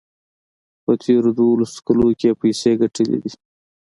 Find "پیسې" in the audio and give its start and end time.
2.41-2.71